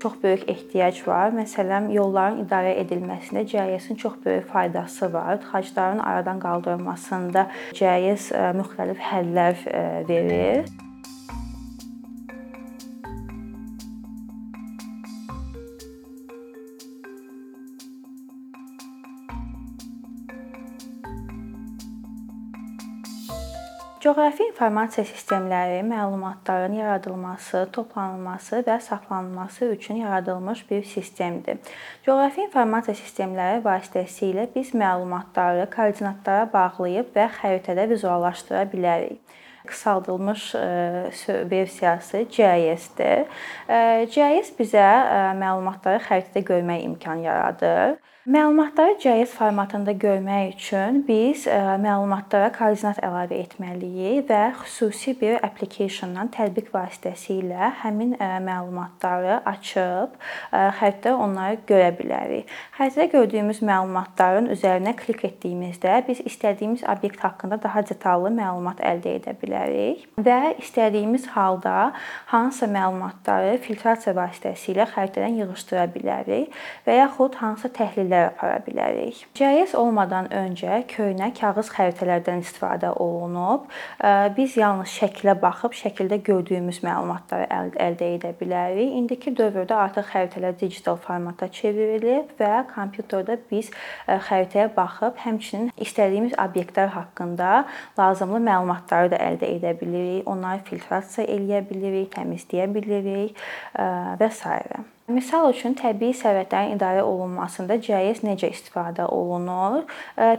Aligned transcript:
çox 0.00 0.18
böyük 0.22 0.48
ehtiyac 0.50 1.06
var. 1.06 1.32
Məsələn, 1.36 1.90
yolların 1.92 2.44
idarə 2.44 2.74
edilməsində 2.82 3.44
GIS-in 3.44 4.00
çox 4.00 4.18
böyük 4.24 4.46
faydası 4.52 5.12
var. 5.12 5.40
Tıxacların 5.40 5.98
aradan 5.98 6.40
qaldırılmasında 6.40 7.46
GIS 7.72 8.30
müxtəlif 8.32 9.02
həllər 9.12 9.66
verir. 10.08 10.64
Coğrafi 24.00 24.46
informasiya 24.48 25.04
sistemləri 25.04 25.82
məlumatların 25.84 26.72
yaradılması, 26.72 27.66
toplanılması 27.72 28.62
və 28.64 28.78
saxlanılması 28.80 29.64
üçün 29.74 29.94
yaradılmış 29.94 30.70
bir 30.70 30.84
sistemdir. 30.88 31.58
Coğrafi 32.06 32.46
informasiya 32.46 32.96
sistemləri 32.96 33.60
vasitəsilə 33.60 34.46
biz 34.54 34.72
məlumatları 34.72 35.66
koordinatlara 35.74 36.48
bağlayıb 36.52 37.12
və 37.12 37.28
xəritədə 37.42 37.84
vizuallaşdıra 37.90 38.64
bilərik 38.72 39.36
qısaldılmış 39.68 40.54
versiyası 41.52 42.24
GIS-dir. 42.32 43.28
GIS 44.14 44.54
bizə 44.56 44.86
məlumatları 45.44 46.00
xəritədə 46.08 46.46
görmək 46.48 46.88
imkanı 46.88 47.28
yaradır. 47.28 48.00
Məlumatları 48.30 48.94
GIS 49.02 49.30
formatında 49.34 49.92
görmək 49.92 50.52
üçün 50.54 51.04
biz 51.08 51.46
e, 51.50 51.54
məlumatlara 51.82 52.52
koordinat 52.54 53.00
əlavə 53.02 53.40
etməliyik 53.42 54.28
və 54.28 54.42
xüsusi 54.60 55.16
bir 55.18 55.40
application-dan 55.42 56.30
tətbiq 56.30 56.68
vasitəsilə 56.70 57.72
həmin 57.80 58.12
e, 58.14 58.28
məlumatları 58.46 59.40
açıb 59.50 60.14
e, 60.14 60.60
xəritədə 60.78 61.14
onları 61.24 61.58
görə 61.66 61.88
bilərik. 61.98 62.52
Xəritədə 62.76 63.08
gördüyümüz 63.16 63.64
məlumatların 63.66 64.46
üzərinə 64.54 64.94
klik 65.00 65.26
etdiyimizdə 65.26 65.98
biz 66.06 66.22
istədiyimiz 66.30 66.86
obyekt 66.94 67.26
haqqında 67.26 67.58
daha 67.66 67.82
detallı 67.90 68.30
məlumat 68.38 68.84
əldə 68.92 69.16
edə 69.18 69.34
bilərik 69.42 70.06
və 70.22 70.54
istədiyimiz 70.62 71.26
halda 71.34 71.90
hansısa 72.30 72.70
məlumatları 72.78 73.58
filtrasiya 73.66 74.14
vasitəsilə 74.22 74.86
xəritədən 74.94 75.42
yığışdıra 75.42 75.90
bilərik 75.98 76.62
və 76.86 77.00
yaxud 77.02 77.42
hansısa 77.42 77.74
təhlil 77.82 78.19
təhlillər 78.20 78.30
apara 78.30 78.60
bilərik. 78.64 79.24
GIS 79.34 79.74
olmadan 79.78 80.28
öncə 80.32 80.82
köhnə 80.90 81.30
kağız 81.36 81.70
xəritələrdən 81.74 82.42
istifadə 82.44 82.92
olunub. 83.00 83.68
Biz 84.36 84.56
yalnız 84.60 84.88
şəklə 84.88 85.36
baxıb 85.40 85.74
şəkildə 85.76 86.20
gördüyümüz 86.26 86.82
məlumatları 86.84 87.48
əldə 87.80 88.10
edə 88.16 88.32
bilərik. 88.40 88.92
İndiki 89.00 89.34
dövrdə 89.36 89.76
artıq 89.76 90.10
xəritələr 90.12 90.58
digital 90.60 90.98
formata 91.00 91.48
çevrilib 91.48 92.34
və 92.40 92.64
kompüterdə 92.74 93.38
biz 93.50 93.70
xəritəyə 94.08 94.70
baxıb 94.76 95.18
həmçinin 95.24 95.72
istədiyimiz 95.80 96.36
obyektlər 96.40 96.92
haqqında 96.96 97.64
lazımlı 97.98 98.42
məlumatları 98.50 99.14
da 99.14 99.20
əldə 99.30 99.50
edə 99.56 99.74
bilirik. 99.80 100.28
Onları 100.30 100.64
filtrasiya 100.68 101.26
eləyə 101.26 101.64
bilirik, 101.68 102.12
təmizləyə 102.14 102.70
bilirik 102.74 103.36
və 103.74 104.30
s. 104.30 104.58
Misal 105.10 105.48
üçün 105.50 105.74
təbii 105.78 106.14
sərvətlərin 106.14 106.76
idarə 106.76 107.02
olunmasında 107.02 107.76
GIS 107.82 108.20
necə 108.22 108.50
istifadə 108.52 109.06
olunur? 109.10 109.86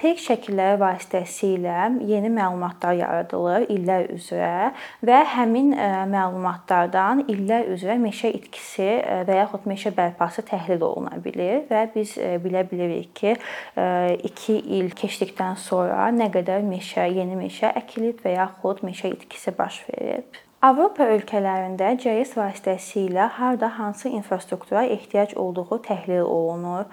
Peyk 0.00 0.18
şəkilləri 0.22 0.78
vasitəsilə 0.80 1.86
yeni 2.08 2.30
məlumatlar 2.34 2.96
yaradılır 2.98 3.68
illər 3.72 4.08
üzrə 4.16 4.72
və 5.06 5.20
həmin 5.36 5.72
məlumatlardan 6.12 7.26
illər 7.32 7.70
üzrə 7.74 7.98
meşə 8.02 8.32
itkisi 8.38 8.88
və 9.28 9.38
yaxud 9.42 9.68
meşə 9.70 9.94
bərpası 9.96 10.46
təhlil 10.48 10.82
oluna 10.88 11.20
bilər 11.22 11.66
və 11.70 11.84
biz 11.94 12.16
bilə 12.42 12.64
bilirik 12.70 13.12
ki, 13.16 13.36
2 13.76 14.58
il 14.80 14.90
keçdikdən 14.98 15.60
sonra 15.62 16.10
nə 16.14 16.30
qədər 16.34 16.66
meşə, 16.66 17.06
yeni 17.12 17.38
meşə 17.38 17.70
əkilib 17.82 18.24
və 18.24 18.38
yaxud 18.40 18.82
meşə 18.86 19.14
itkisi 19.14 19.54
baş 19.58 19.84
verib. 19.92 20.45
Avropa 20.64 21.04
ölkələrində 21.12 21.90
GIS 22.00 22.30
vasitəsilə 22.32 23.26
harda 23.36 23.68
hansı 23.76 24.08
infrastruktura 24.08 24.86
ehtiyac 24.88 25.34
olduğu 25.36 25.76
təhlil 25.84 26.22
olunur, 26.24 26.86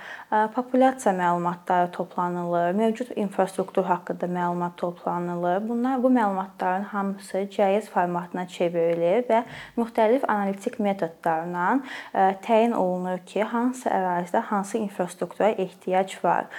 populyasiya 0.54 1.14
məlumatları 1.16 1.88
toplanılır, 1.96 2.74
mövcud 2.76 3.14
infrastruktur 3.16 3.88
haqqında 3.88 4.28
məlumat 4.28 4.76
toplanılır. 4.78 5.70
Bunlar 5.70 6.04
bu 6.04 6.12
məlumatların 6.12 6.84
hamısı 6.92 7.46
GIS 7.56 7.88
formatına 7.90 8.46
çevrilir 8.48 9.24
və 9.32 9.46
müxtəlif 9.78 10.28
analitik 10.28 10.78
metodlarla 10.80 11.80
təyin 12.44 12.76
olunur 12.76 13.24
ki, 13.26 13.48
hansı 13.48 13.88
ərazidə 13.90 14.44
hansı 14.52 14.78
infrastruktura 14.84 15.54
ehtiyac 15.56 16.18
var. 16.24 16.52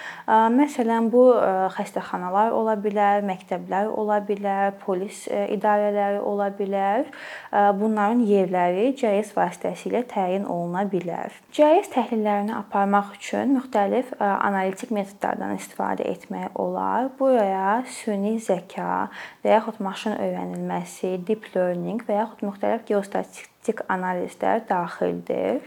Məsələn, 0.57 1.13
bu 1.13 1.29
xəstəxanalar 1.77 2.49
ola 2.49 2.73
bilər, 2.81 3.21
məktəblər 3.29 3.93
ola 3.93 4.19
bilər, 4.25 4.73
polis 4.81 5.27
idarələri 5.29 6.19
ola 6.19 6.49
bilər 6.49 6.94
bilər. 6.95 7.79
Bunların 7.79 8.21
yerləri 8.25 8.93
GIS 8.97 9.33
vasitəsilə 9.35 10.03
təyin 10.09 10.45
oluna 10.45 10.85
bilər. 10.89 11.33
GIS 11.55 11.89
təhlillərini 11.93 12.53
aparmaq 12.55 13.15
üçün 13.17 13.55
müxtəlif 13.57 14.13
analitik 14.19 14.91
metodlardan 14.91 15.55
istifadə 15.57 16.07
etmək 16.11 16.55
olar. 16.55 17.09
Buraya 17.19 17.83
süni 17.87 18.37
zəka 18.39 19.09
və 19.43 19.55
yaxud 19.57 19.79
maşın 19.79 20.17
öyrənilməsi, 20.19 21.17
deep 21.27 21.51
learning 21.55 22.03
və 22.07 22.21
yaxud 22.21 22.45
müxtəlif 22.49 22.85
geostatistik 22.89 23.85
analizlər 23.89 24.65
daxildir. 24.69 25.63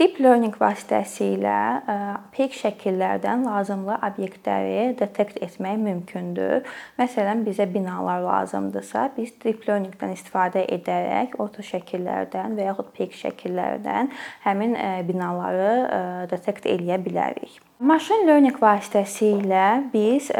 Deep 0.00 0.16
learning 0.24 0.54
vasitəsilə 0.56 1.56
e, 1.76 1.94
peyk 2.32 2.54
şəkillərdən 2.56 3.42
lazımlı 3.44 3.98
obyektləri 4.06 4.94
detekt 4.96 5.36
etmək 5.44 5.76
mümkündür. 5.82 6.64
Məsələn, 6.96 7.42
bizə 7.44 7.66
binalar 7.68 8.22
lazımdırsa, 8.24 9.10
biz 9.18 9.34
deep 9.44 9.66
learningdən 9.68 10.14
istifadə 10.16 10.64
edərək 10.78 11.36
orta 11.44 11.60
şəkillərdən 11.68 12.56
və 12.56 12.70
yaxud 12.70 12.88
peyk 12.96 13.12
şəkillərdən 13.20 14.08
həmin 14.46 14.78
e, 14.80 14.88
binaları 15.12 15.70
e, 15.84 16.00
detekt 16.32 16.72
eləyə 16.72 16.96
bilərik. 17.04 17.60
Machine 17.84 18.24
learning 18.30 18.56
vasitəsilə 18.64 19.66
biz 19.92 20.32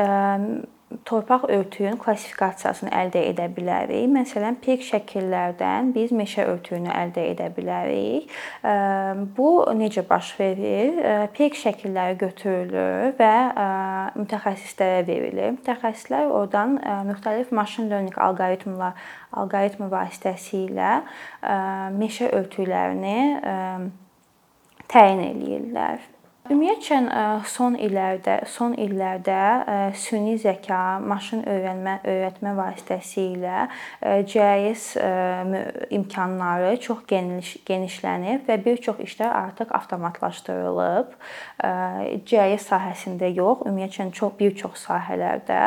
torpaq 1.13 1.45
örtüyün 1.53 1.99
klassifikasiyasını 2.01 2.91
əldə 2.97 3.21
edə 3.29 3.49
bilərik. 3.53 4.07
Məsələn, 4.13 4.57
peyk 4.65 4.85
şəkillərdən 4.87 5.91
biz 5.93 6.13
meşə 6.17 6.47
örtüyünü 6.49 6.89
əldə 6.89 7.27
edə 7.35 7.49
bilərik. 7.53 8.31
Bu 9.37 9.49
necə 9.77 10.05
baş 10.09 10.33
verir? 10.39 11.03
Peyk 11.37 11.59
şəkilləri 11.61 12.17
götürülür 12.23 13.13
və 13.19 13.35
mütəxəssislərə 14.17 15.03
verilir. 15.09 15.53
Mütəxəssislər 15.59 16.33
oradan 16.33 16.79
müxtəlif 17.11 17.53
machine 17.53 17.93
learning 17.93 18.17
alqoritmlar 18.17 18.97
alqoritmi 19.37 19.91
vasitəsilə 19.93 20.95
meşə 22.01 22.33
örtüklərini 22.41 23.21
təyin 24.93 25.23
eləyirlər. 25.29 26.01
Ümumiyyətcə 26.51 26.97
son 27.47 27.77
illərdə, 27.79 28.33
son 28.51 28.73
illərdə 28.75 29.93
süni 29.95 30.33
zəka, 30.43 30.99
maşın 31.07 31.45
öyrənmə, 31.47 31.93
öyrətmə 32.03 32.55
vasitəsilə 32.59 33.69
GIS 34.27 34.89
imkanları 35.95 36.73
çox 36.83 37.05
geniş 37.13 37.53
genişlənib 37.69 38.51
və 38.51 38.57
bir 38.65 38.83
çox 38.83 38.99
işlər 39.07 39.31
artıq 39.31 39.71
avtomatlaşdırılıb. 39.79 41.15
GIS 42.27 42.67
sahəsində 42.73 43.31
yox, 43.31 43.63
ümumiyyətcə 43.63 44.11
çox 44.11 44.35
bir 44.43 44.59
çox 44.59 44.83
sahələrdə 44.89 45.63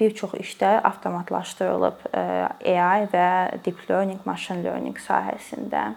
bir 0.00 0.16
çox 0.16 0.40
işlər 0.40 0.80
avtomatlaşdırılıb 0.88 2.08
AI 2.16 3.12
və 3.12 3.28
deep 3.60 3.84
learning, 3.90 4.24
machine 4.24 4.64
learning 4.64 4.96
sahəsində. 4.96 5.90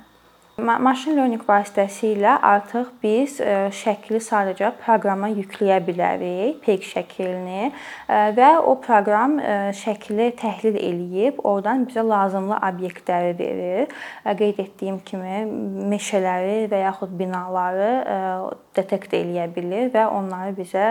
Machine 0.59 1.15
learning 1.15 1.41
vasitəsilə 1.47 2.33
artıq 2.44 2.89
biz 3.03 3.38
e, 3.39 3.69
şəkli 3.75 4.19
sadəcə 4.23 4.71
proqrama 4.81 5.29
yükləyə 5.31 5.77
bilərik, 5.85 6.59
peyk 6.65 6.83
şəklini 6.88 7.69
e, 7.69 7.71
və 8.35 8.50
o 8.59 8.75
proqram 8.83 9.38
e, 9.39 9.56
şəkli 9.79 10.29
təhlil 10.39 10.75
eləyib, 10.79 11.39
oradan 11.47 11.85
bizə 11.88 12.03
lazımlı 12.07 12.59
obyektləri 12.71 13.33
verir. 13.39 13.97
Qeyd 14.39 14.59
etdiyim 14.65 15.00
kimi 15.07 15.44
meşələri 15.94 16.67
və 16.71 16.83
yaxud 16.83 17.15
binaları 17.19 17.91
detekt 18.75 19.15
eləyə 19.15 19.47
bilir 19.56 19.94
və 19.95 20.07
onları 20.11 20.56
bizə 20.59 20.88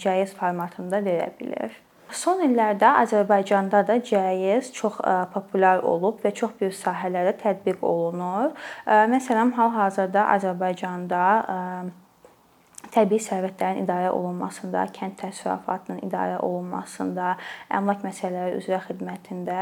GIS 0.00 0.36
formatında 0.38 1.02
verə 1.04 1.28
bilər. 1.40 1.74
Son 2.12 2.40
illərdə 2.44 2.90
Azərbaycanda 3.00 3.80
da 3.86 3.96
GIS 3.96 4.70
çox 4.76 5.00
populyar 5.32 5.80
olub 5.86 6.20
və 6.24 6.34
çox 6.36 6.52
böyük 6.60 6.76
sahələrdə 6.76 7.32
tətbiq 7.40 7.82
olunur. 7.84 8.52
Məsələn, 8.86 9.54
hal-hazırda 9.56 10.26
Azərbaycanda 10.36 11.24
təbii 12.94 13.22
sərvətlərin 13.24 13.82
idarə 13.82 14.12
olunmasında, 14.14 14.84
kənd 14.94 15.16
təsərrüfatının 15.18 16.04
idarə 16.06 16.36
olunmasında, 16.44 17.34
əmlak 17.74 18.04
məsələləri 18.06 18.60
üzrə 18.60 18.78
xidmətində 18.84 19.60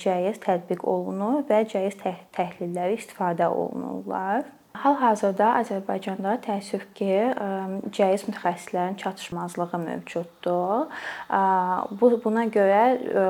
cəyiz 0.00 0.40
tətbiq 0.42 0.82
olunur 0.82 1.44
və 1.50 1.62
cəyiz 1.70 2.00
təhlilləri 2.34 2.98
istifadə 2.98 3.46
olunurlar. 3.52 4.48
Hal-hazırda 4.74 5.52
Azərbaycanda 5.60 6.32
təəssüf 6.42 6.82
ki, 6.98 7.06
cəyiz 7.94 8.24
mütəxəssislərin 8.26 8.96
çatışmazlığı 8.98 9.78
mövcuddur. 9.78 10.90
Bu 12.00 12.10
buna 12.24 12.42
görə 12.52 12.80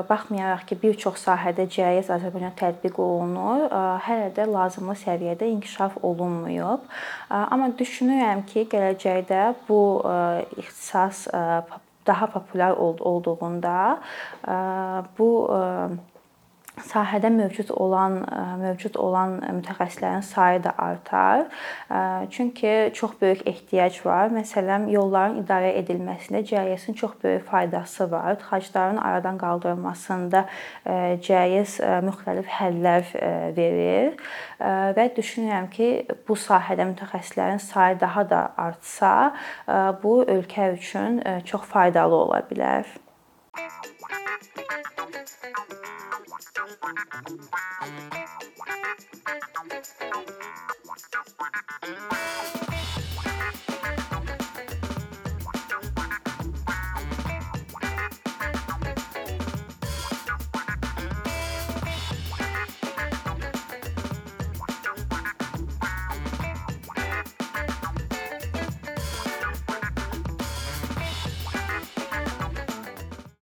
baxmayaraq 0.09 0.65
ki, 0.71 0.77
bir 0.81 0.97
çox 1.03 1.21
sahədə 1.27 1.67
cəyiz 1.69 2.09
Azərbaycanda 2.15 2.57
tətbiq 2.59 2.97
olunur, 2.97 3.67
hələ 4.07 4.31
də 4.35 4.47
lazımlı 4.49 4.97
səviyyədə 5.03 5.51
inkişaf 5.53 5.99
olunmayıb. 6.01 6.89
Amma 7.29 7.69
düşünürəm 7.77 8.41
ki, 8.49 8.65
gələcəkdə 8.73 9.45
bu 9.69 9.79
ixtisas 10.57 11.27
daha 12.07 12.27
populyar 12.33 12.73
olduğunda 12.81 13.99
bu 15.19 15.29
sahədə 16.75 17.29
mövcud 17.31 17.69
olan 17.71 18.17
mövcud 18.59 18.97
olan 18.99 19.37
mütəxəssislərin 19.59 20.23
sayı 20.25 20.63
da 20.63 20.73
artar. 20.77 21.45
Çünki 22.31 22.91
çox 22.93 23.11
böyük 23.21 23.47
ehtiyac 23.47 23.99
var. 24.05 24.29
Məsələn, 24.35 24.89
yolların 24.91 25.39
idarə 25.43 25.71
edilməsində 25.79 26.43
cəyisin 26.45 26.93
çox 26.93 27.15
böyük 27.23 27.45
faydası 27.47 28.11
var. 28.11 28.35
Tıxacların 28.39 28.97
aradan 28.97 29.37
qaldırılmasında 29.37 30.45
cəyiz 31.27 31.77
müxtəlif 32.07 32.51
həllər 32.57 33.07
verir 33.55 34.19
və 34.97 35.07
düşünürəm 35.15 35.69
ki, 35.71 35.89
bu 36.27 36.35
sahədə 36.35 36.87
mütəxəssislərin 36.91 37.63
sayı 37.63 37.99
daha 37.99 38.29
da 38.29 38.41
artsa, 38.57 39.33
bu 40.03 40.21
ölkə 40.23 40.73
üçün 40.75 41.23
çox 41.45 41.61
faydalı 41.71 42.15
ola 42.15 42.43
bilər. 42.51 42.85
Thank 46.67 46.89
you. 49.73 49.74